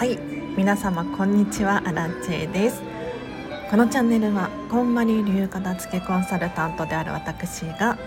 [0.00, 0.18] はい。
[0.56, 1.82] 皆様こんにちは。
[1.84, 2.80] アラチェです。
[3.70, 7.98] このチャンネルはこんまり流片付けコンサルタントである私が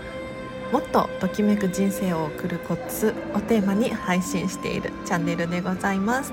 [0.72, 6.32] もっとときめく人生を送るコツをテーマに配信しているチャンネルでございます。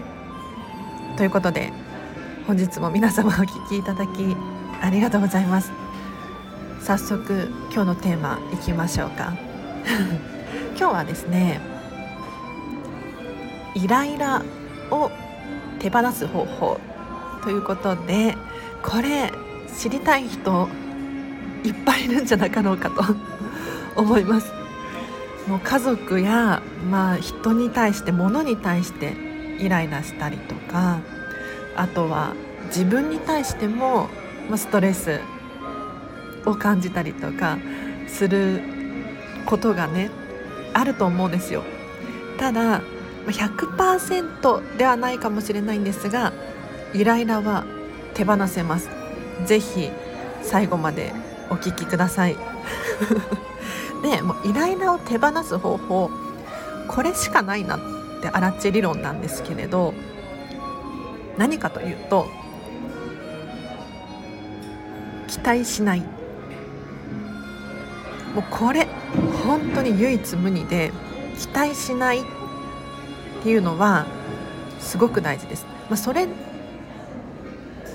[1.16, 1.71] ということで
[2.48, 4.36] 本日も皆様お聞きいただき
[4.82, 5.71] ありがとうございます。
[6.82, 9.36] 早速今日のテーマいきましょうか。
[10.75, 11.62] 今日はですね
[13.75, 14.41] イライラ
[14.89, 15.12] を
[15.81, 16.79] 手放す方法
[17.43, 18.37] ということで
[18.83, 19.31] これ
[19.75, 20.69] 知りたい人
[21.63, 23.04] いっぱいいるんじゃなかろうかと
[23.99, 24.54] 思います。
[25.47, 29.15] もう家族や、まあ、人に対して物に対して
[29.59, 30.99] イライラしたりとか
[31.75, 32.35] あとは
[32.67, 34.07] 自分に対しても、
[34.52, 35.19] ま、ストレス
[36.45, 37.57] を感じたりとか
[38.07, 38.61] する
[39.47, 40.11] ことがね
[40.73, 41.63] あると思うんですよ。
[42.38, 42.81] ただ
[43.28, 46.34] 100%ではないかもしれないんですが
[46.94, 47.66] イライラは
[48.13, 48.89] 手放せます。
[49.45, 49.89] ぜひ
[50.41, 51.13] 最後まで
[51.50, 52.36] お聞きください。
[54.03, 56.11] でもうイライラを手放す方法
[56.88, 57.80] これしかないなっ
[58.22, 59.94] てアラッチ理論なんですけれど
[61.38, 62.28] 何かというと
[65.28, 66.02] 期待しない。
[68.35, 68.88] もうこれ
[69.45, 70.91] 本当に唯一無二で
[71.38, 72.19] 期待しない。
[72.19, 72.23] っ
[73.42, 74.06] っていうのは
[74.80, 75.66] すごく大事です。
[75.89, 76.28] まあ、それ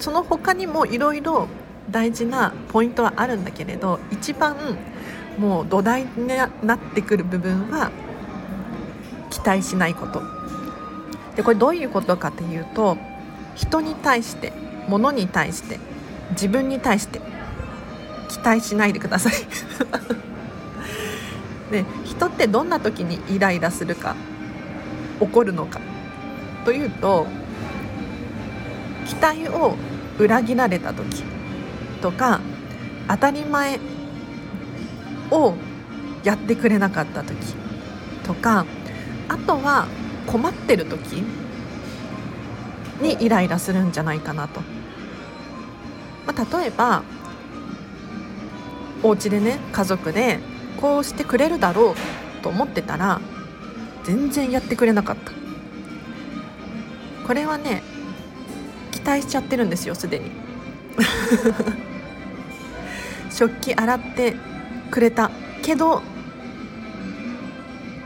[0.00, 1.46] その他にもいろいろ
[1.88, 4.56] 大事なポイントはあるんだけれど一番
[5.38, 7.92] もう土台になってくる部分は
[9.30, 10.20] 期待しないこと
[11.36, 12.96] でこれどういうことかというと
[13.54, 14.52] 人に対して
[14.88, 15.78] 物に対して
[16.30, 17.20] 自分に対して
[18.28, 19.32] 期待しないでください
[21.70, 24.16] で人ってどんな時にイライラするか
[25.20, 25.80] 怒るのか
[26.64, 27.26] というと
[29.06, 29.76] 期待を
[30.18, 31.22] 裏切られた時
[32.00, 32.40] とか
[33.08, 33.78] 当たり前
[35.30, 35.54] を
[36.24, 37.36] やってくれなかった時
[38.24, 38.66] とか
[39.28, 39.86] あとは
[40.26, 41.22] 困ってる時
[43.00, 44.60] にイライラするんじゃないかなと。
[46.26, 47.04] まあ、例えば
[49.02, 50.40] お家でね家族で
[50.80, 53.20] こうしてくれるだろうと思ってたら
[54.06, 55.32] 全然やってくれなかった。
[57.26, 57.82] これはね
[58.92, 60.30] 期待しちゃってるんですよすでに。
[63.30, 64.36] 食器洗って
[64.92, 65.32] くれた。
[65.60, 66.02] けど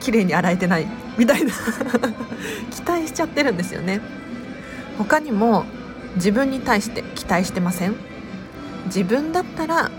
[0.00, 0.86] 綺麗に洗えてない。
[1.18, 1.52] みたいな。
[2.72, 4.00] 期待しちゃってるんですよね。
[4.96, 5.66] 他にも
[6.14, 7.94] 自分に対して期待してません。
[8.86, 9.90] 自分だったら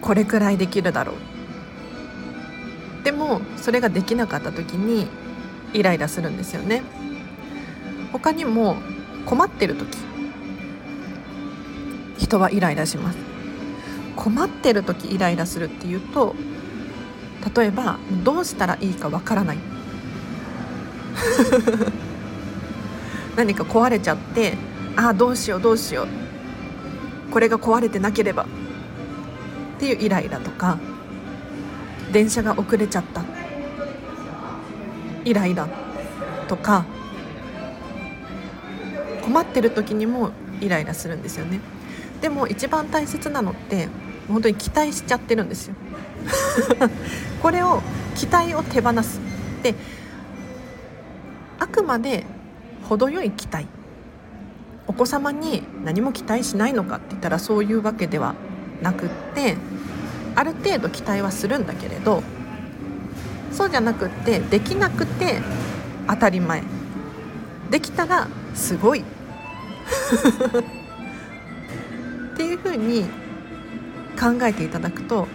[0.00, 1.16] これくらいできるだろう。
[3.02, 5.08] でもそれができなかった時に
[5.74, 6.82] イライラするんですよね。
[8.12, 8.76] 他にも
[9.26, 9.98] 困ってる時。
[12.16, 13.18] 人はイライラします。
[14.16, 16.36] 困ってる時イライラするっていうと
[17.56, 19.58] 例えばどうしたらいいかわからない。
[23.36, 24.56] 何か壊れちゃって
[24.96, 26.08] ああどうしようどうしよう。
[27.32, 28.44] これが壊れてなければ。
[28.44, 28.46] っ
[29.78, 30.78] ていうイライラとか
[32.12, 33.24] 電車が遅れちゃった。
[35.24, 35.68] イライラ
[36.48, 36.84] とか
[39.22, 40.30] 困ってる時にも
[40.60, 41.60] イライラするんですよね。
[42.20, 43.88] でも一番大切なのって
[44.28, 45.74] 本当に期待しちゃってるんですよ。
[47.42, 47.82] これを
[48.14, 49.20] 期待を手放す。
[49.62, 49.74] で
[51.58, 52.24] あくまで
[52.88, 53.66] 程よい期待。
[54.86, 58.34] お子様に何も期待しないのかって言ったらそういうわけでは
[58.82, 59.56] なくって
[60.34, 62.22] ある程度期待はするんだけれど
[63.56, 65.40] そうじゃなくってできなくて
[66.08, 66.62] 当たり前。
[67.70, 69.00] できたらすごい。
[72.34, 73.04] っていうふうに
[74.18, 75.28] 考えていただくと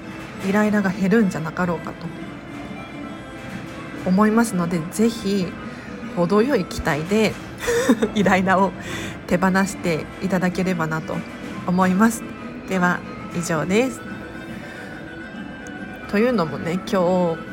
[0.48, 2.08] イライラが減るんじゃなかろうかと。
[4.06, 5.48] 思いますので是非
[6.16, 7.34] 程よい期待で
[8.16, 8.72] イライラを
[9.28, 11.18] 手放していただければなと。
[11.70, 12.24] 思います。
[12.68, 13.00] では
[13.36, 14.02] 以上です。
[16.10, 17.49] というのもね今日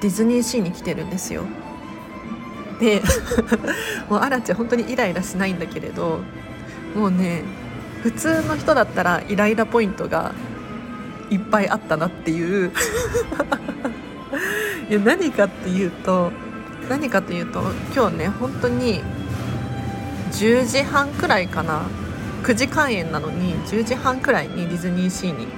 [0.00, 1.44] ディズニーシーに来てるんですよ。
[2.80, 3.02] で
[4.08, 6.20] もうアラチェ本当にイライラしないんだけれど
[6.94, 7.42] もうね
[8.04, 10.32] 普通の人だったらイライラポイントが
[11.28, 12.72] いっぱいあったなっていう。
[14.88, 16.32] いや何かっていうと
[16.88, 17.60] 何かというと
[17.94, 19.02] 今日ね本当に
[20.32, 21.82] 10時半くらいかな。
[22.42, 25.48] 9時開園なのに10時半くらいにディズニーシーに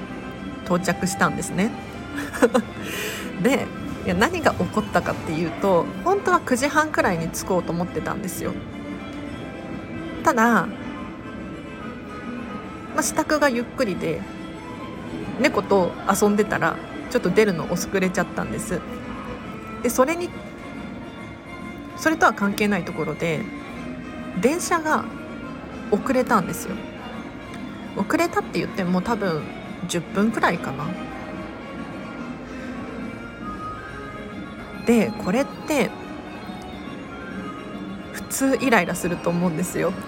[0.64, 1.70] 到着したんですね。
[3.42, 3.66] で
[4.04, 8.52] いや何が起こったかっていうと本当は9時半くらいに着こうと思ってたんですよ。
[10.22, 10.68] ただ、ま
[12.98, 14.20] あ、支度がゆっくりで
[15.40, 16.76] 猫と遊んでたら
[17.10, 18.80] ちょっと出るの遅れちゃったんです。
[19.82, 20.28] でそれに
[21.96, 23.42] それとは関係ないところで
[24.40, 25.04] 電車が
[25.90, 26.74] 遅れたんですよ。
[27.96, 29.42] 遅れたって言っても多分
[29.88, 31.09] 10分くらいかな。
[34.90, 35.88] でこれって
[38.12, 39.92] 普通イライラすると思うんですよ。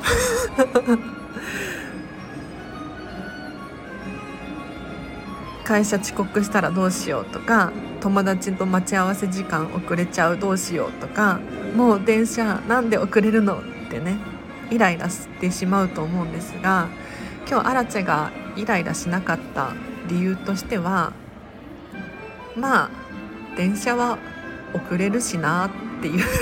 [5.62, 7.70] 会社遅刻したらどうしようとか
[8.00, 11.38] 友達と待ち合わせ時間遅れちゃうどうしようとか
[11.76, 14.16] もう電車なんで遅れるのってね
[14.72, 16.88] イライラしてしまうと思うんですが
[17.48, 19.74] 今日アラチェがイライラしなかった
[20.08, 21.12] 理由としては
[22.56, 22.90] まあ
[23.56, 24.18] 電車は
[24.74, 25.70] 遅れるしなっ
[26.00, 26.24] ていう。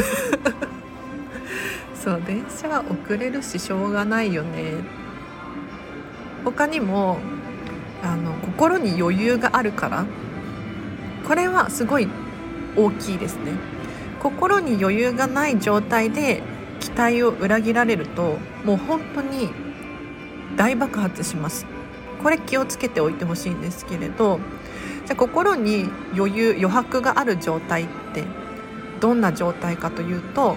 [1.94, 4.74] そう電車は遅れるししょうがないよね。
[6.44, 7.18] 他にも
[8.02, 10.06] あの心に余裕があるから
[11.26, 12.08] これはすごい
[12.76, 13.52] 大きいですね。
[14.20, 16.42] 心に余裕がない状態で
[16.80, 19.50] 期待を裏切られるともう本当に
[20.56, 21.66] 大爆発します。
[22.22, 24.38] これ気をつけておいてほしいんですけれど
[25.06, 28.24] じゃあ心に余裕余白がある状態って
[29.00, 30.56] どんな状態かというと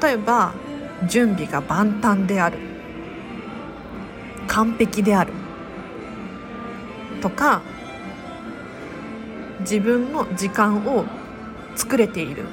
[0.00, 0.54] 例えば
[1.08, 2.58] 準備が万端である。
[4.46, 5.32] 完璧である。
[7.20, 7.62] とか
[9.60, 11.04] 自分の時間を
[11.74, 12.44] 作れている。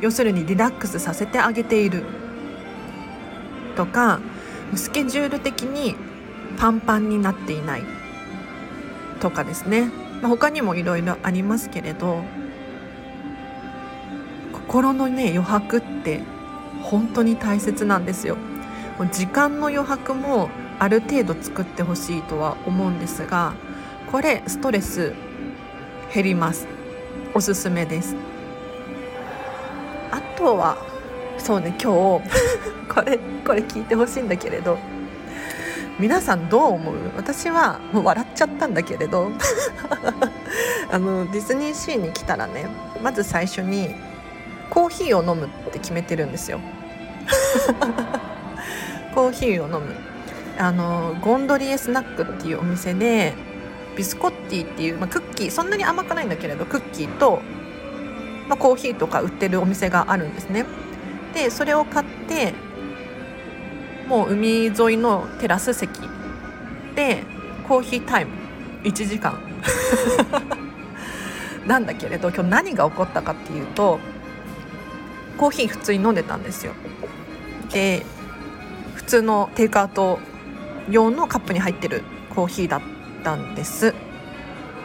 [0.00, 2.04] 要するにリラックスさせてあげている。
[3.76, 4.20] とか
[4.74, 5.96] スケジュール的に
[6.58, 7.82] パンパンになっていない。
[9.20, 9.90] とかですね、
[10.22, 12.22] まあ、他にもいろいろありますけれど
[14.70, 16.20] 心のね余白って
[16.84, 18.36] 本当に大切なんですよ。
[19.10, 23.54] 時間の余白もある程度作ってほしいとは思うんですが
[24.12, 25.12] これストレス
[26.14, 26.68] 減ります。
[27.34, 28.14] おすすめです。
[30.12, 30.78] あとは
[31.36, 32.30] そうね今日
[32.88, 34.78] これこれ聞いてほしいんだけれど
[35.98, 36.94] 皆さんどう思う？
[37.16, 39.32] 私はもう笑っちゃったんだけれど。
[40.92, 42.66] あのディズニーシーに来たらね
[43.02, 43.94] まず最初に
[44.70, 46.60] コーヒーを飲むって決めてるんですよ。
[49.14, 49.94] コーヒーを飲む。
[50.58, 53.34] あのゴンドリエスナックっていうお店で
[53.96, 57.40] ビスコッティっていう、まあ、クッキーそんなに甘くないんだけれどクッキーと、
[58.46, 60.66] まあ、コーヒーとか売ってるお店があるんですね。
[61.34, 62.52] でそれを買って
[64.06, 66.00] もう海沿いのテラス席
[66.94, 67.24] で
[67.66, 68.32] コーヒータイム
[68.84, 69.38] 1時間。
[71.66, 74.00] なんだけれど今日何が起こったかっていうと
[75.40, 76.74] コーヒー普通に飲んでたんですよ。
[77.72, 78.04] で
[78.94, 80.18] 普通のテイクアウト
[80.90, 82.02] 用のカップに入ってる
[82.34, 82.82] コーヒーだっ
[83.24, 83.94] たんです。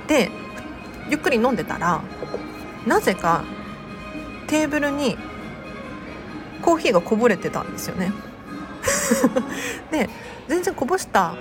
[0.08, 0.32] で
[1.10, 2.02] ゆっくり飲んでたら
[2.88, 3.44] なぜか
[4.48, 5.18] テーブルに
[6.62, 8.14] コーヒーがこぼれてたんですよね。
[9.92, 10.10] で
[10.48, 11.36] 全然こぼした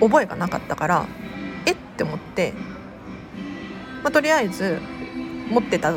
[0.00, 1.06] 覚えがなかったから
[1.64, 2.52] えって思って、
[4.02, 4.82] まあ、とりあえず
[5.48, 5.94] 持ってた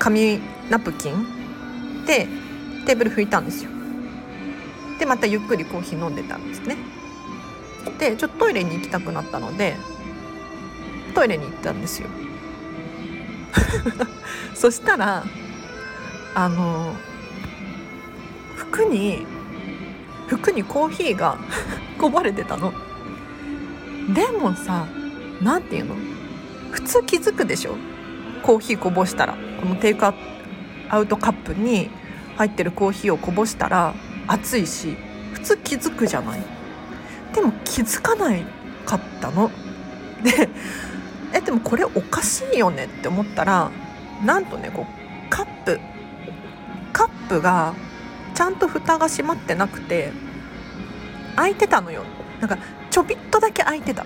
[0.00, 0.40] 紙
[0.72, 2.06] ナプキン？
[2.06, 2.26] で
[2.86, 3.70] テーブル拭いたんですよ。
[4.98, 6.76] でまたゆっくりコーヒー飲んでたんですね。
[7.98, 9.76] でちょっとトイレに行きたくなったので
[11.14, 12.08] トイレに行ったんですよ。
[14.54, 15.24] そしたら
[16.34, 16.94] あの
[18.56, 19.26] 服に
[20.28, 21.36] 服にコーヒーが
[22.00, 22.72] こぼれてたの。
[24.14, 24.86] でもさ
[25.42, 25.96] 何て言うの？
[26.70, 27.76] 普通気づくでしょ？
[28.42, 30.14] コーヒーこぼしたらこのテイクアウ
[30.92, 31.90] アウトカップに
[32.36, 33.94] 入ってるコーヒーをこぼしたら
[34.26, 34.94] 熱いし
[35.32, 36.40] 普通気づくじゃない。
[37.34, 38.44] でも気づかない
[38.84, 39.50] かったの。
[40.22, 40.48] で
[41.32, 43.70] えでもこれおかしいよねって思ったら
[44.22, 45.80] なんとねこうカップ
[46.92, 47.74] カップが
[48.34, 50.12] ちゃんと蓋が閉まってなくて
[51.36, 52.04] 開いてたのよ。
[52.38, 52.58] なんか
[52.90, 54.04] ちょびっとだけ開いてた。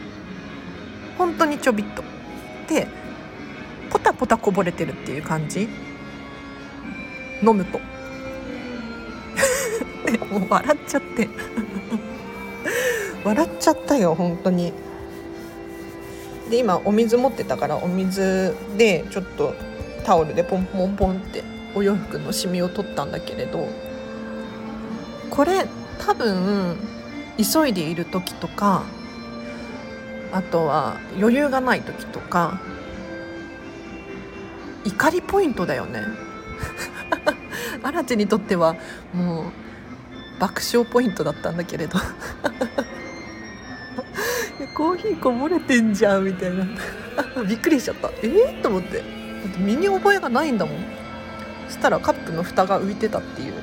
[1.18, 2.04] 本当にちょびっと。
[2.68, 2.86] で
[3.90, 5.68] ポタポタこぼれてるっていう感じ。
[7.42, 7.80] 飲むと。
[10.30, 11.28] もう笑っちゃって。
[13.24, 14.72] 笑っちゃったよ本当に。
[16.50, 19.54] で今お水持ってたからお水でちょっと
[20.04, 21.42] タオルでポンポンポンって
[21.74, 23.66] お洋服のシミを取ったんだけれど
[25.30, 25.66] これ
[25.98, 26.76] 多分
[27.36, 28.84] 急いでいる時とか
[30.32, 32.60] あとは余裕がない時とか
[34.84, 36.00] 怒りポイントだよね。
[37.86, 38.74] アラチにとっては
[39.14, 39.52] もう
[40.40, 41.98] 爆笑ポイントだったんだけれど。
[44.74, 46.66] コーヒーこぼれてんじゃんみたいな。
[47.48, 48.10] びっくりしちゃった。
[48.22, 48.98] えー、と思って。
[48.98, 49.04] だっ
[49.52, 50.76] て身に覚えがないんだもん。
[51.68, 53.54] そしたらカップの蓋が浮いてたっていう。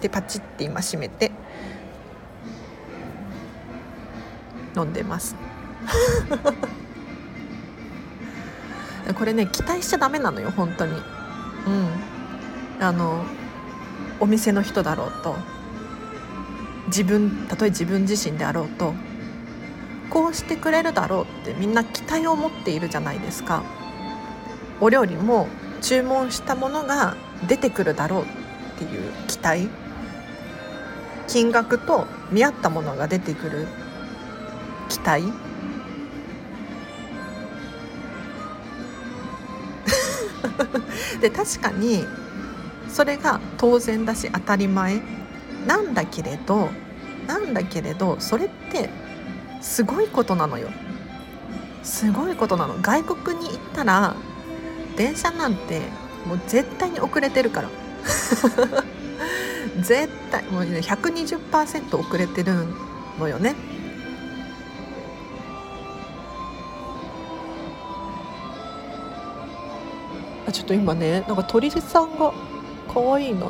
[0.00, 1.30] でパチって今閉めて。
[4.76, 5.36] 飲んでます。
[9.14, 10.94] これね期待しちゃダメなのよ本当に。
[10.94, 11.02] うん。
[12.80, 13.24] あの
[14.20, 15.36] お店の人だろうと。
[16.88, 18.94] 自分たとえ自分自身であろうと。
[20.10, 23.64] こうしてくれるだろうってみんな期待を持っているじゃないですか。
[24.80, 25.48] お料理も
[25.80, 27.16] 注文したものが
[27.48, 28.26] 出てくるだろうっ
[28.78, 29.68] ていう期待。
[31.26, 33.66] 金額と見合ったものが出てくる
[34.88, 35.24] 期待。
[41.20, 42.06] で確かに
[42.94, 45.02] それが当然だし当たり前。
[45.66, 46.68] なんだけれど
[47.26, 48.90] なんだけれどそれって
[49.62, 50.68] すごいことなのよ。
[51.82, 52.76] すごいことなの。
[52.80, 54.14] 外国に行ったら
[54.96, 55.80] 電車なんて
[56.24, 57.70] もう絶対に遅れてるから。
[59.82, 62.54] 絶対もう、ね、120%遅れてる
[63.18, 63.56] のよね。
[70.46, 72.53] あちょっと今ねなんか鳥さんが
[72.94, 73.48] 可愛いな。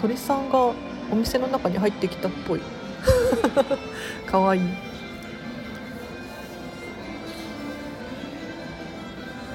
[0.00, 0.58] 鳥さんが
[1.10, 2.60] お店の中に入ってきたっぽい。
[4.26, 4.60] 可愛い。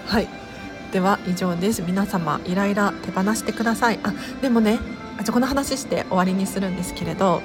[0.08, 0.28] はい。
[0.94, 1.82] では以上です。
[1.82, 4.00] 皆様イライラ手放してください。
[4.02, 4.80] あでもね
[5.20, 7.42] あじゃこの話して終わりにするんですけれど。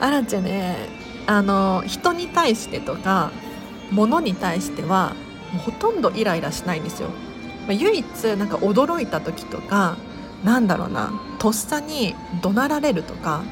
[0.00, 0.76] アランチェね
[1.26, 3.30] あの人に対してとか
[3.90, 5.14] 物に対しては
[5.52, 7.10] もうほとんどイライラしないんですよ。
[7.66, 8.04] まあ、唯一
[8.36, 9.96] なんか驚いた時とか
[10.44, 13.42] なんだろうなとっさに怒鳴られるとか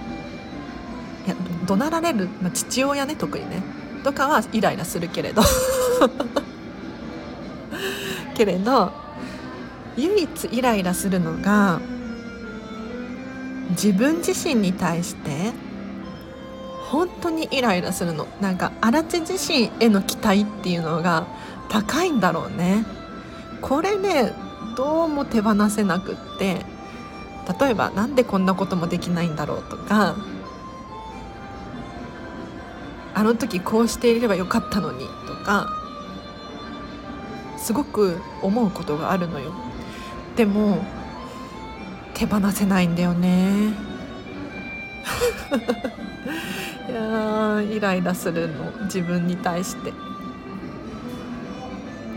[1.26, 1.36] いや
[1.66, 3.62] 怒鳴られる、まあ、父親ね特にね
[4.02, 5.42] とかはイライラするけれど。
[8.34, 8.92] けれど
[9.96, 11.80] 唯一イライラするのが
[13.70, 15.52] 自分自身に対して
[16.90, 18.26] 本当にイライラするの。
[18.40, 21.26] なんか荒地自身への期待っていうのが
[21.68, 22.86] 高いんだろうね。
[23.60, 24.32] これね
[24.76, 26.64] どうも手放せなくって
[27.60, 30.16] 例えば何でこんなこともできないんだろうとか
[33.14, 35.68] あの時こうしていればよかったのにとか
[37.56, 39.52] すごく思うことがあるのよ
[40.36, 40.84] でも
[42.14, 43.72] 手放せないんだよね
[46.88, 49.92] いやイライラするの自分に対して。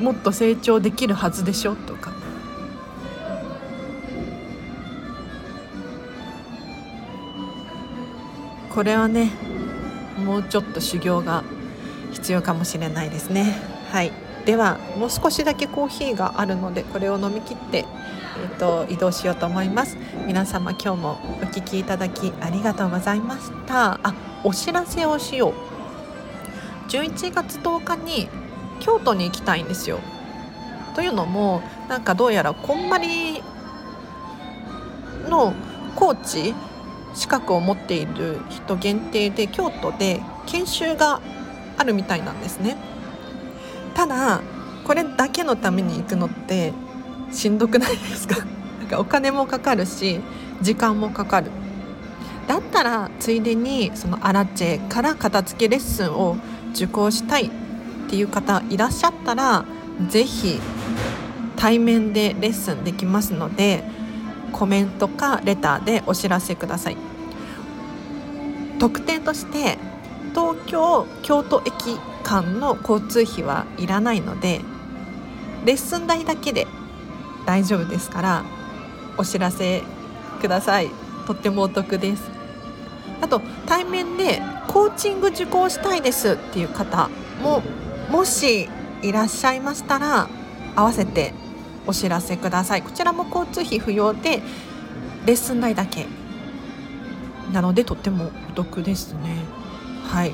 [0.02, 2.12] もっと成長できるはずでしょとか。
[8.74, 9.32] これはね
[10.26, 11.44] もうちょっと修行が
[12.12, 13.56] 必要かもしれないですね。
[13.92, 14.12] はい。
[14.46, 17.86] ではもう少しだけコーヒーがあるのでこれを飲み切って、
[18.44, 19.98] えーと、移動しようと思います。
[20.26, 24.00] 皆様今日もお聞きいただきありがとうございました。
[24.02, 25.54] あお知らせをしよう。
[26.90, 28.30] 11月10日に
[28.82, 30.00] 京都に行きたいんですよ。
[30.96, 33.42] というのもなんかどうやらこんまり
[35.30, 35.54] の
[35.96, 36.54] コーチ
[37.14, 41.22] 資格を持っている人限定で京都で研修が
[41.78, 42.76] あるみたいなんですね。
[43.94, 44.42] ただ
[44.84, 46.74] これだけのために行くのって
[47.32, 48.38] しんどくないですか？
[48.80, 50.20] なんかお金もかかるし
[50.62, 51.52] 時間もかかる
[52.48, 56.36] だったらついでにそのアラチェから片付けレッスンを
[56.74, 57.50] 受講したいっ
[58.12, 59.64] ていう方いらっしゃったら
[60.10, 60.60] 是非
[61.56, 63.84] 対面でレッスンできますので
[64.52, 66.98] コメントかレターでお知らせください。
[68.80, 69.78] 特典として
[70.32, 74.62] 東京京都駅間の交通費はいらないので
[75.66, 76.68] レッスン代だけで
[77.46, 78.44] 大丈夫ですから
[79.18, 79.84] お知らせ
[80.42, 80.90] ください。
[81.28, 82.30] とってもお得です。
[83.22, 87.10] あと対面でコーチング受講したいですっていう方
[87.42, 87.62] も
[88.12, 88.70] もし
[89.02, 90.28] いらっしゃいましたら
[90.76, 91.34] 合わせて
[91.88, 92.84] お知らせください。
[92.84, 94.42] こちらも交通費不要で
[95.26, 96.06] レッスン代だけ
[97.54, 99.38] なのでとってもお得ですね。
[100.04, 100.34] はい。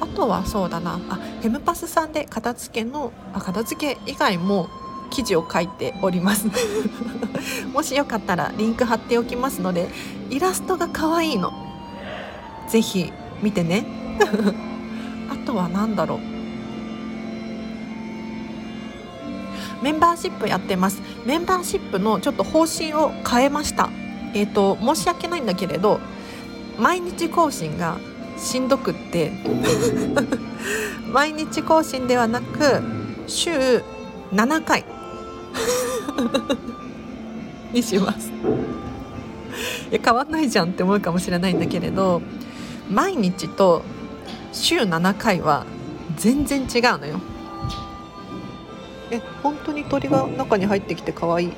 [0.00, 1.00] あとはそうだな。
[1.08, 4.68] あヘムパスさんで片付けのあ片付け以外も
[5.10, 6.46] 記事を書いております。
[7.72, 9.88] もしよかったらリンク貼っておきますので
[10.28, 11.54] イラストが可愛いの。
[12.68, 13.10] ぜひ
[13.42, 13.86] 見てね。
[15.32, 16.37] あとは何だろう。
[19.82, 21.00] メンバーシップやってます。
[21.24, 23.90] メンバーシップのちょっと方針を変えました。
[24.34, 26.00] えっ、ー、と申し訳ないんだけれど
[26.78, 27.98] 毎日更新が
[28.36, 29.32] しんどくって。
[31.12, 32.82] 毎日更新ではなく
[33.26, 33.82] 週
[34.32, 34.84] 7回。
[37.72, 38.30] にします。
[39.90, 42.20] いや変わんないじゃんって思うかもしれないんだけれど
[42.90, 43.82] 毎日と
[44.52, 45.64] 週7回は
[46.16, 46.68] 全然違う
[46.98, 47.20] のよ。
[49.10, 51.52] え本当に鳥が中に入ってきて可愛い？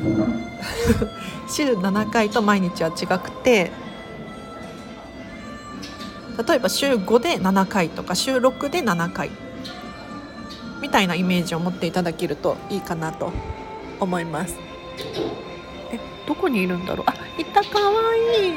[1.48, 3.70] 週7回と毎日は違くて。
[6.48, 9.30] 例えば週5で7回とか週6で7回。
[10.80, 13.30] みたいなイメージを持っていただけるといいかなと
[14.00, 14.56] 思います。
[15.92, 17.06] えどこにいるんだろう？
[17.06, 18.52] あいたかわいい。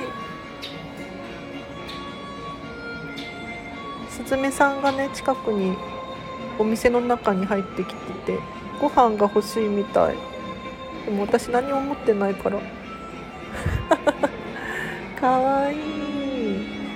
[4.10, 5.76] すずめさんがね近くに
[6.64, 8.40] お店の中に入ってきてて
[8.80, 10.16] ご飯が欲しいみたい。
[11.06, 12.60] でも私何も持ってないから。
[15.20, 15.84] かわいい。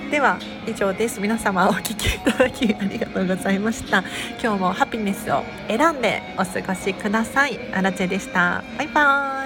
[0.09, 1.19] では以上です。
[1.19, 4.03] 皆様お聴きいただきありがとうございました。
[4.41, 7.59] 今日もハピネスを選んでお過ごしください。
[7.73, 8.63] アラチェでした。
[8.77, 9.36] バイバーイ。